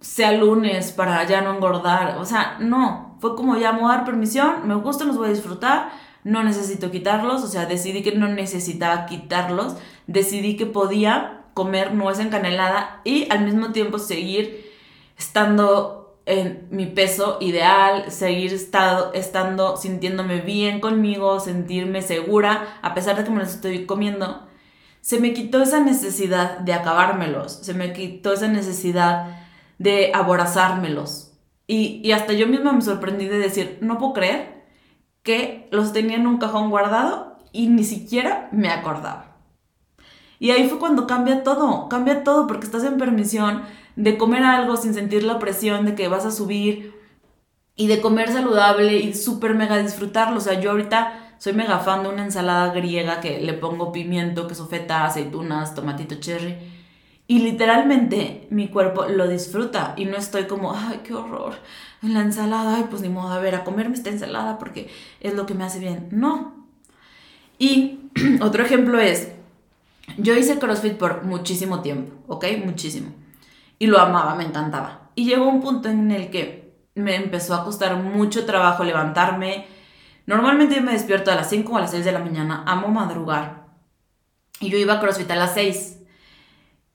[0.00, 3.96] sea lunes para ya no engordar, o sea, no, fue como ya me voy a
[3.96, 5.90] dar permisión, me gustan, los voy a disfrutar,
[6.24, 12.18] no necesito quitarlos, o sea, decidí que no necesitaba quitarlos, decidí que podía comer nuez
[12.18, 14.70] encanelada y al mismo tiempo seguir
[15.16, 23.16] estando en mi peso ideal, seguir estado, estando sintiéndome bien conmigo, sentirme segura, a pesar
[23.16, 24.46] de que me los estoy comiendo.
[25.04, 29.36] Se me quitó esa necesidad de acabármelos, se me quitó esa necesidad
[29.78, 31.34] de aborazármelos.
[31.66, 34.64] Y, y hasta yo misma me sorprendí de decir, no puedo creer
[35.22, 39.36] que los tenía en un cajón guardado y ni siquiera me acordaba.
[40.38, 43.62] Y ahí fue cuando cambia todo, cambia todo porque estás en permisión
[43.96, 46.94] de comer algo sin sentir la presión de que vas a subir
[47.76, 50.38] y de comer saludable y súper mega disfrutarlo.
[50.38, 54.48] O sea, yo ahorita soy mega fan de una ensalada griega que le pongo pimiento,
[54.48, 56.56] queso feta, aceitunas, tomatito cherry.
[57.26, 61.56] Y literalmente mi cuerpo lo disfruta y no estoy como, ay, qué horror,
[62.02, 64.88] en la ensalada, ay, pues ni modo, a ver, a comerme esta ensalada porque
[65.20, 66.08] es lo que me hace bien.
[66.12, 66.64] No.
[67.58, 68.08] Y
[68.40, 69.32] otro ejemplo es,
[70.16, 72.46] yo hice CrossFit por muchísimo tiempo, ¿ok?
[72.64, 73.12] Muchísimo.
[73.78, 75.10] Y lo amaba, me encantaba.
[75.14, 79.73] Y llegó un punto en el que me empezó a costar mucho trabajo levantarme.
[80.26, 82.88] Normalmente yo me despierto a las 5 o a las 6 de la mañana, amo
[82.88, 83.64] madrugar.
[84.60, 85.98] Y yo iba a CrossFit a las 6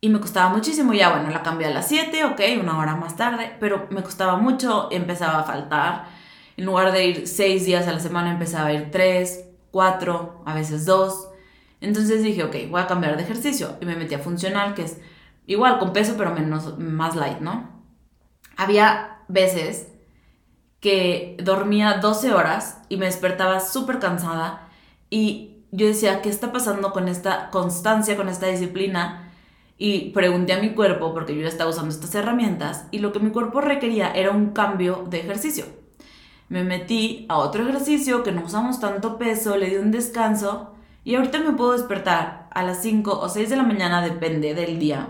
[0.02, 0.94] y me costaba muchísimo.
[0.94, 4.38] Ya, bueno, la cambié a las 7, ok, una hora más tarde, pero me costaba
[4.38, 6.06] mucho, empezaba a faltar.
[6.58, 10.54] En lugar de ir 6 días a la semana, empezaba a ir 3, 4, a
[10.54, 11.30] veces 2.
[11.82, 13.78] Entonces dije, ok, voy a cambiar de ejercicio.
[13.82, 14.98] Y me metí a funcional, que es
[15.46, 17.70] igual con peso, pero menos, más light, ¿no?
[18.58, 19.89] Había veces
[20.80, 24.70] que dormía 12 horas y me despertaba súper cansada
[25.10, 29.30] y yo decía, ¿qué está pasando con esta constancia, con esta disciplina?
[29.82, 33.20] y pregunté a mi cuerpo, porque yo ya estaba usando estas herramientas, y lo que
[33.20, 35.66] mi cuerpo requería era un cambio de ejercicio.
[36.50, 40.74] Me metí a otro ejercicio que no usamos tanto peso, le di un descanso
[41.06, 44.80] y ahorita me puedo despertar a las 5 o 6 de la mañana, depende del
[44.80, 45.10] día.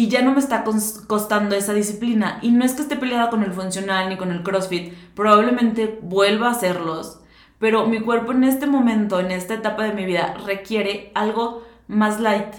[0.00, 0.64] Y ya no me está
[1.06, 2.38] costando esa disciplina.
[2.40, 6.48] Y no es que esté peleada con el funcional ni con el CrossFit, probablemente vuelva
[6.48, 7.20] a hacerlos.
[7.58, 12.18] Pero mi cuerpo en este momento, en esta etapa de mi vida, requiere algo más
[12.18, 12.54] light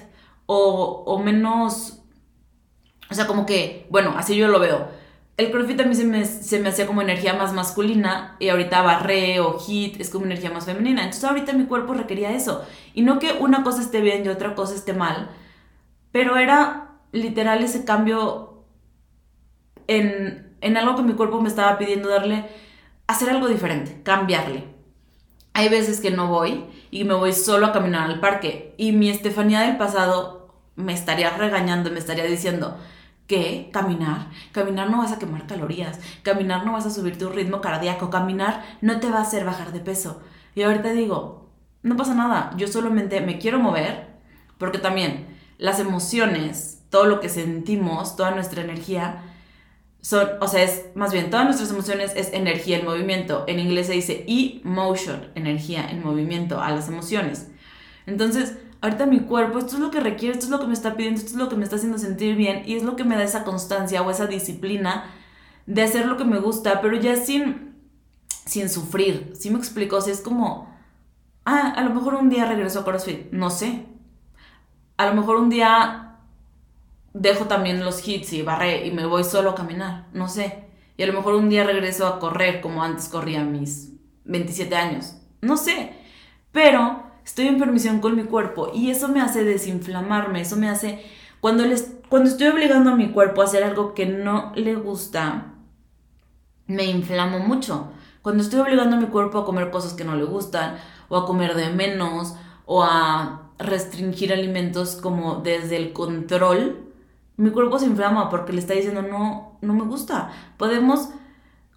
[0.45, 2.03] o, menos,
[3.09, 4.89] o sea, como que, bueno, así yo lo veo.
[5.35, 8.83] El CrossFit a mí se me, se me hacía como energía más masculina y ahorita
[8.83, 11.01] barré o hit es como energía más femenina.
[11.01, 12.63] Entonces ahorita mi cuerpo requería eso.
[12.93, 15.31] Y no que una cosa esté bien y otra cosa esté mal,
[16.11, 18.63] pero era literal ese cambio
[19.87, 22.45] en, en algo que mi cuerpo me estaba pidiendo darle,
[23.07, 24.65] hacer algo diferente, cambiarle.
[25.53, 29.09] Hay veces que no voy y me voy solo a caminar al parque y mi
[29.09, 32.77] Estefanía del pasado me estaría regañando, me estaría diciendo,
[33.31, 37.61] que caminar, caminar no vas a quemar calorías, caminar no vas a subir tu ritmo
[37.61, 40.21] cardíaco, caminar no te va a hacer bajar de peso.
[40.53, 41.49] Y ahorita digo,
[41.81, 44.07] no pasa nada, yo solamente me quiero mover,
[44.57, 49.23] porque también las emociones, todo lo que sentimos, toda nuestra energía,
[50.01, 53.45] son, o sea, es más bien, todas nuestras emociones es energía en movimiento.
[53.47, 57.49] En inglés se dice emotion, energía en movimiento, a las emociones.
[58.05, 60.95] Entonces, ahorita mi cuerpo, esto es lo que requiere, esto es lo que me está
[60.95, 63.15] pidiendo, esto es lo que me está haciendo sentir bien y es lo que me
[63.15, 65.05] da esa constancia o esa disciplina
[65.67, 67.75] de hacer lo que me gusta, pero ya sin,
[68.27, 69.33] sin sufrir.
[69.39, 69.97] ¿Sí me explico?
[69.97, 70.75] O sea, es como,
[71.45, 73.85] ah, a lo mejor un día regreso a CrossFit, no sé.
[74.97, 76.10] A lo mejor un día
[77.13, 80.65] dejo también los hits y barré y me voy solo a caminar, no sé.
[80.97, 83.93] Y a lo mejor un día regreso a correr como antes corría mis
[84.25, 85.93] 27 años, no sé.
[86.51, 91.03] Pero estoy en permisión con mi cuerpo y eso me hace desinflamarme, eso me hace,
[91.39, 95.53] cuando, les, cuando estoy obligando a mi cuerpo a hacer algo que no le gusta,
[96.67, 97.91] me inflamo mucho.
[98.21, 100.77] Cuando estoy obligando a mi cuerpo a comer cosas que no le gustan,
[101.09, 106.90] o a comer de menos, o a restringir alimentos como desde el control,
[107.41, 110.29] mi cuerpo se inflama porque le está diciendo no, no me gusta.
[110.57, 111.09] Podemos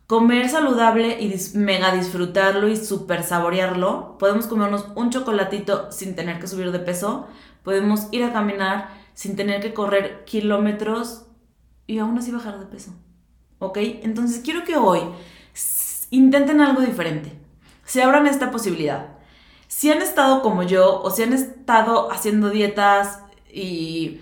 [0.06, 4.18] comer saludable y mega disfrutarlo y super saborearlo.
[4.18, 7.28] Podemos comernos un chocolatito sin tener que subir de peso.
[7.62, 11.24] Podemos ir a caminar sin tener que correr kilómetros
[11.86, 12.92] y aún así bajar de peso.
[13.58, 13.78] ¿Ok?
[14.02, 15.00] Entonces quiero que hoy
[16.10, 17.32] intenten algo diferente.
[17.86, 19.14] Se abran esta posibilidad.
[19.66, 24.20] Si han estado como yo o si han estado haciendo dietas y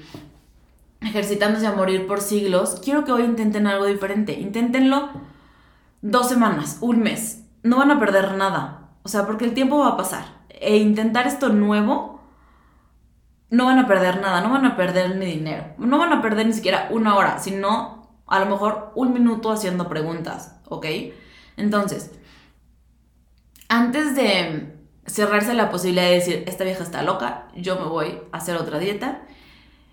[1.05, 4.33] ejercitándose a morir por siglos, quiero que hoy intenten algo diferente.
[4.33, 5.11] Inténtenlo
[6.01, 8.91] dos semanas, un mes, no van a perder nada.
[9.03, 10.25] O sea, porque el tiempo va a pasar.
[10.49, 12.21] E intentar esto nuevo,
[13.51, 16.47] no van a perder nada, no van a perder ni dinero, no van a perder
[16.47, 20.87] ni siquiera una hora, sino a lo mejor un minuto haciendo preguntas, ¿ok?
[21.57, 22.13] Entonces,
[23.69, 24.75] antes de
[25.07, 28.79] cerrarse la posibilidad de decir, esta vieja está loca, yo me voy a hacer otra
[28.79, 29.23] dieta,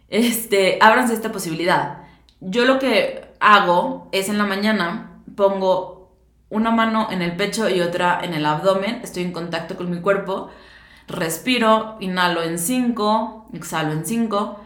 [0.10, 2.04] este, ábranse esta posibilidad.
[2.42, 6.12] Yo lo que hago es en la mañana pongo
[6.50, 10.02] una mano en el pecho y otra en el abdomen, estoy en contacto con mi
[10.02, 10.50] cuerpo,
[11.08, 14.60] respiro, inhalo en 5, exhalo en 5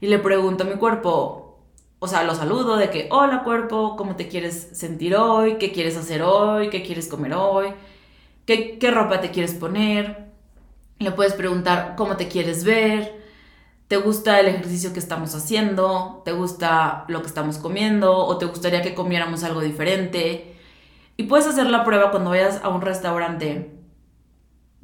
[0.00, 1.58] y le pregunto a mi cuerpo,
[2.00, 5.58] o sea, lo saludo de que, hola cuerpo, ¿cómo te quieres sentir hoy?
[5.58, 6.70] ¿Qué quieres hacer hoy?
[6.70, 7.72] ¿Qué quieres comer hoy?
[8.46, 10.28] ¿Qué, qué ropa te quieres poner?
[10.98, 13.17] Le puedes preguntar cómo te quieres ver,
[13.88, 16.20] ¿Te gusta el ejercicio que estamos haciendo?
[16.26, 18.18] ¿Te gusta lo que estamos comiendo?
[18.18, 20.54] ¿O te gustaría que comiéramos algo diferente?
[21.16, 23.74] Y puedes hacer la prueba cuando vayas a un restaurante.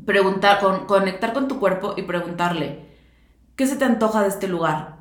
[0.06, 2.86] Preguntar, con, conectar con tu cuerpo y preguntarle,
[3.56, 4.96] ¿qué se te antoja de este lugar?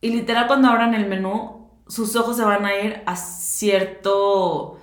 [0.00, 4.78] Y literal cuando abran el menú, sus ojos se van a ir a cierto,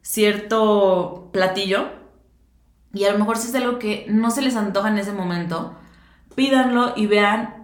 [0.00, 1.88] cierto platillo.
[2.94, 5.74] Y a lo mejor si es algo que no se les antoja en ese momento,
[6.36, 7.59] pídanlo y vean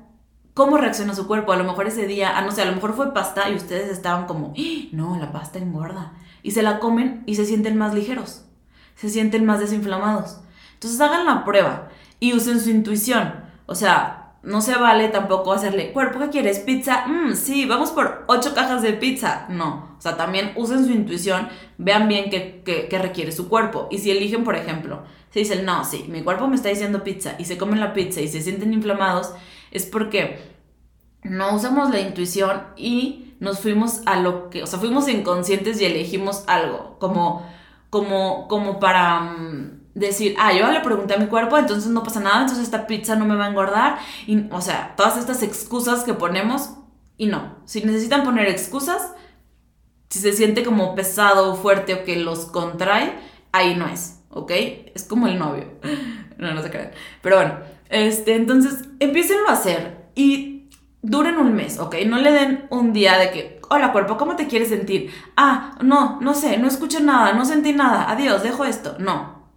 [0.57, 1.53] cómo reacciona su cuerpo.
[1.53, 3.91] A lo mejor ese día, ah, no sé, a lo mejor fue pasta y ustedes
[3.91, 4.89] estaban como, ¡Ah!
[4.91, 6.15] no, la pasta engorda.
[6.43, 8.47] Y se la comen y se sienten más ligeros,
[8.95, 10.41] se sienten más desinflamados.
[10.73, 11.89] Entonces hagan la prueba
[12.21, 13.35] y usen su intuición.
[13.67, 16.61] O sea, no se vale tampoco hacerle, cuerpo, ¿qué quieres?
[16.61, 17.07] ¿Pizza?
[17.07, 19.45] Mm, sí, vamos por ocho cajas de pizza.
[19.51, 23.89] No, o sea, también usen su intuición, vean bien qué, qué, requiere su cuerpo.
[23.91, 27.35] Y si eligen, por ejemplo, se dicen, no, sí, mi cuerpo me está diciendo pizza
[27.39, 29.35] y se comen la pizza y se sienten inflamados,
[29.77, 30.39] es porque
[31.23, 35.85] no usamos la intuición y nos fuimos a lo que, o sea, fuimos inconscientes y
[35.85, 37.47] elegimos algo, como,
[37.91, 39.21] como, como para...
[39.21, 42.87] Mm, decir, ah, yo le pregunté a mi cuerpo, entonces no pasa nada, entonces esta
[42.87, 43.99] pizza no me va a engordar.
[44.27, 46.71] Y, o sea, todas estas excusas que ponemos
[47.17, 47.57] y no.
[47.65, 49.13] Si necesitan poner excusas,
[50.11, 53.15] si se siente como pesado o fuerte o que los contrae,
[53.53, 54.51] ahí no es, ¿ok?
[54.95, 55.67] Es como el novio.
[56.39, 56.91] No, no se crean.
[57.23, 57.55] Pero bueno,
[57.89, 60.69] este, entonces empiecenlo a hacer y
[61.03, 61.97] duren un mes, ¿ok?
[62.07, 65.13] No le den un día de que, hola cuerpo, ¿cómo te quieres sentir?
[65.37, 68.97] Ah, no, no sé, no escucho nada, no sentí nada, adiós, dejo esto.
[68.99, 69.51] No,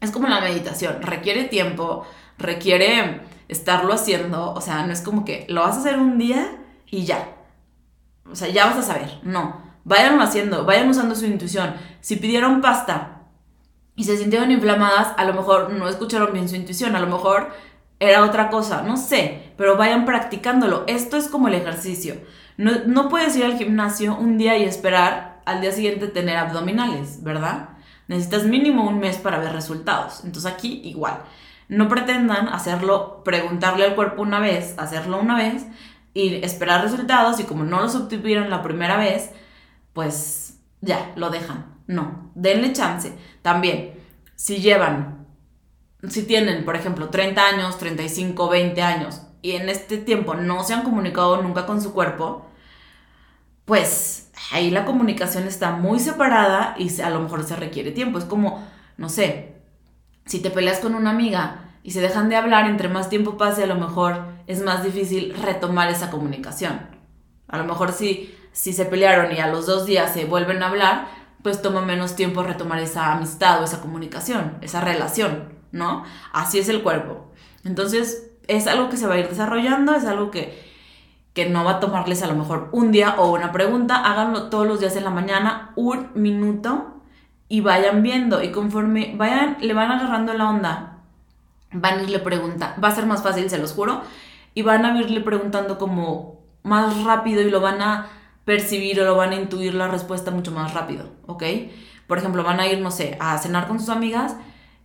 [0.00, 2.06] es como la meditación, requiere tiempo,
[2.38, 6.58] requiere estarlo haciendo, o sea, no es como que lo vas a hacer un día
[6.86, 7.34] y ya.
[8.30, 9.68] O sea, ya vas a saber, no.
[9.84, 11.74] Vayan haciendo, vayan usando su intuición.
[12.00, 13.17] Si pidieron pasta
[13.98, 17.50] y se sintieron inflamadas, a lo mejor no escucharon bien su intuición, a lo mejor
[17.98, 20.84] era otra cosa, no sé, pero vayan practicándolo.
[20.86, 22.14] Esto es como el ejercicio.
[22.56, 27.24] No, no puedes ir al gimnasio un día y esperar al día siguiente tener abdominales,
[27.24, 27.70] ¿verdad?
[28.06, 30.22] Necesitas mínimo un mes para ver resultados.
[30.24, 31.18] Entonces aquí igual.
[31.68, 35.66] No pretendan hacerlo, preguntarle al cuerpo una vez, hacerlo una vez
[36.14, 39.32] y esperar resultados y como no los obtuvieron la primera vez,
[39.92, 41.77] pues ya, lo dejan.
[41.88, 43.12] No, denle chance.
[43.42, 43.94] También,
[44.36, 45.26] si llevan,
[46.08, 50.74] si tienen, por ejemplo, 30 años, 35, 20 años y en este tiempo no se
[50.74, 52.46] han comunicado nunca con su cuerpo,
[53.64, 58.18] pues ahí la comunicación está muy separada y a lo mejor se requiere tiempo.
[58.18, 58.66] Es como,
[58.98, 59.56] no sé,
[60.26, 63.64] si te peleas con una amiga y se dejan de hablar, entre más tiempo pase,
[63.64, 66.80] a lo mejor es más difícil retomar esa comunicación.
[67.48, 70.68] A lo mejor si, si se pelearon y a los dos días se vuelven a
[70.68, 76.04] hablar, pues toma menos tiempo retomar esa amistad o esa comunicación, esa relación, ¿no?
[76.32, 77.32] Así es el cuerpo.
[77.64, 80.68] Entonces, es algo que se va a ir desarrollando, es algo que
[81.38, 84.66] que no va a tomarles a lo mejor un día o una pregunta, háganlo todos
[84.66, 87.00] los días en la mañana, un minuto
[87.48, 90.98] y vayan viendo y conforme vayan, le van agarrando la onda,
[91.70, 94.02] van a irle preguntando, va a ser más fácil, se los juro,
[94.52, 98.08] y van a irle preguntando como más rápido y lo van a
[98.48, 101.42] percibir o lo van a intuir la respuesta mucho más rápido, ¿ok?
[102.06, 104.36] Por ejemplo, van a ir, no sé, a cenar con sus amigas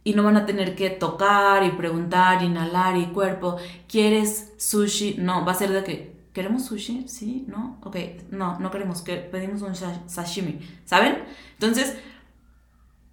[0.04, 3.56] y no van a tener que tocar y preguntar, inhalar y cuerpo,
[3.88, 5.16] ¿quieres sushi?
[5.18, 7.08] No, va a ser de que ¿Queremos sushi?
[7.08, 7.46] ¿Sí?
[7.48, 7.78] ¿No?
[7.84, 7.96] Ok,
[8.32, 11.24] no, no queremos, que pedimos un sashimi, ¿saben?
[11.54, 11.96] Entonces,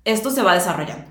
[0.05, 1.05] esto se va desarrollando.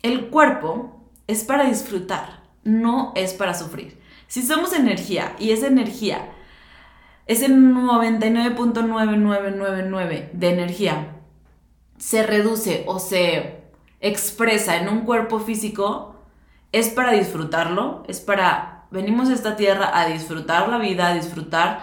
[0.00, 4.00] El cuerpo es para disfrutar, no es para sufrir.
[4.26, 6.30] Si somos energía y esa energía
[7.26, 11.18] ese 99.9999 de energía.
[11.98, 13.66] Se reduce o se
[14.00, 16.16] expresa en un cuerpo físico,
[16.72, 21.80] es para disfrutarlo, es para venimos a esta tierra a disfrutar la vida, a disfrutar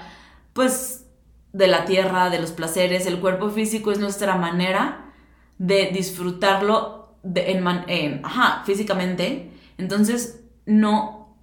[0.53, 1.05] pues
[1.51, 5.13] de la tierra, de los placeres, el cuerpo físico es nuestra manera
[5.57, 8.21] de disfrutarlo de, en,
[8.65, 9.51] físicamente.
[9.77, 11.35] Entonces no,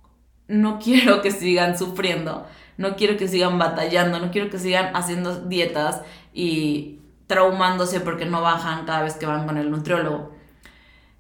[0.49, 2.47] no quiero que sigan sufriendo,
[2.81, 6.01] no quiero que sigan batallando, no quiero que sigan haciendo dietas
[6.33, 10.33] y traumándose porque no bajan cada vez que van con el nutriólogo.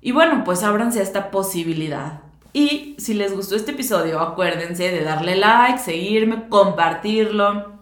[0.01, 2.23] Y bueno, pues ábranse a esta posibilidad
[2.55, 7.75] y si les gustó este episodio, acuérdense de darle like, seguirme, compartirlo.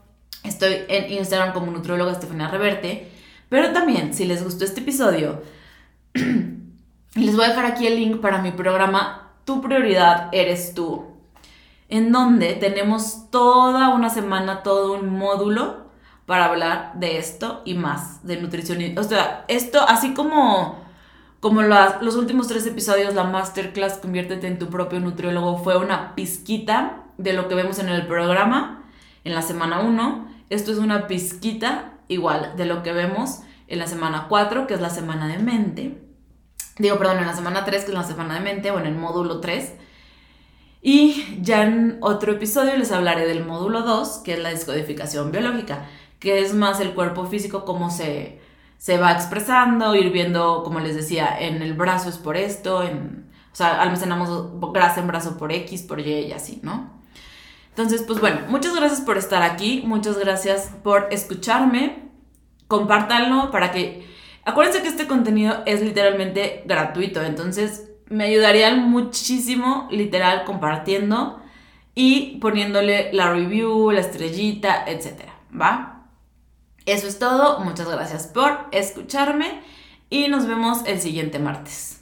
[0.42, 3.08] Estoy en Instagram como nutrióloga Estefania Reverte.
[3.48, 5.40] Pero también, si les gustó este episodio,
[7.14, 11.17] les voy a dejar aquí el link para mi programa Tu prioridad eres tú,
[11.88, 15.88] en donde tenemos toda una semana, todo un módulo
[16.26, 18.98] para hablar de esto y más, de nutrición.
[18.98, 20.86] O sea, esto así como
[21.40, 27.04] como los últimos tres episodios, la masterclass Conviértete en tu propio nutriólogo fue una pizquita
[27.16, 28.84] de lo que vemos en el programa
[29.22, 30.28] en la semana 1.
[30.50, 34.80] Esto es una pizquita igual de lo que vemos en la semana 4, que es
[34.80, 36.02] la semana de mente.
[36.78, 38.96] Digo, perdón, en la semana 3, que es la semana de mente, o en el
[38.96, 39.74] módulo 3.
[40.80, 45.86] Y ya en otro episodio les hablaré del módulo 2, que es la descodificación biológica,
[46.20, 48.40] que es más el cuerpo físico, cómo se,
[48.78, 53.28] se va expresando, ir viendo, como les decía, en el brazo es por esto, en,
[53.52, 56.98] o sea, almacenamos grasa en brazo por X, por Y y así, ¿no?
[57.70, 62.08] Entonces, pues bueno, muchas gracias por estar aquí, muchas gracias por escucharme,
[62.68, 64.06] compártanlo para que...
[64.44, 71.40] Acuérdense que este contenido es literalmente gratuito, entonces me ayudarían muchísimo, literal, compartiendo
[71.94, 76.06] y poniéndole la review, la estrellita, etcétera, ¿va?
[76.86, 79.60] Eso es todo, muchas gracias por escucharme
[80.08, 81.97] y nos vemos el siguiente martes.